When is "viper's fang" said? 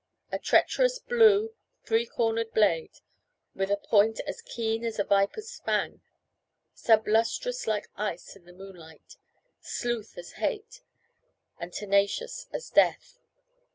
5.03-6.01